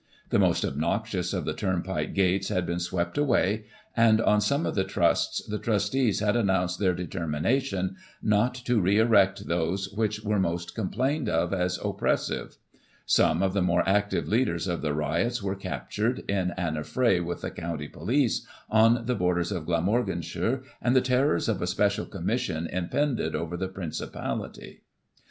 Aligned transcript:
The 0.31 0.39
most 0.39 0.65
obnoxious 0.65 1.31
of 1.31 1.45
the 1.45 1.53
turnpike 1.53 2.15
gates 2.15 2.49
had 2.49 2.65
been 2.65 2.79
swept 2.79 3.19
away; 3.19 3.65
and, 3.95 4.19
on 4.19 4.41
some 4.41 4.65
of 4.65 4.73
the 4.73 4.83
trusts, 4.83 5.45
the 5.45 5.59
trustees 5.59 6.21
had 6.21 6.35
announced 6.35 6.79
their 6.79 6.95
determination 6.95 7.97
not 8.19 8.55
to 8.65 8.81
re 8.81 8.97
erect 8.97 9.45
those 9.45 9.91
which 9.93 10.23
were 10.23 10.39
most 10.39 10.73
complained 10.73 11.29
of 11.29 11.53
as 11.53 11.77
oppressive. 11.85 12.55
Some 13.05 13.43
of 13.43 13.53
the 13.53 13.61
more 13.61 13.87
active 13.87 14.27
leaders 14.27 14.67
of 14.67 14.81
the 14.81 14.95
riots 14.95 15.43
were 15.43 15.53
captured, 15.53 16.23
in 16.27 16.49
an 16.57 16.77
affray 16.77 17.19
with 17.23 17.41
the 17.41 17.51
County 17.51 17.87
police, 17.87 18.43
on 18.71 19.05
the 19.05 19.13
borders 19.13 19.51
of 19.51 19.67
Glamorganshire, 19.67 20.63
and 20.81 20.95
the 20.95 21.01
terrors 21.01 21.47
of 21.47 21.61
a 21.61 21.67
Special 21.67 22.07
Commission 22.07 22.65
impended 22.65 23.35
over 23.35 23.55
the 23.55 23.69
Princi 23.69 24.09
pality. 24.11 24.79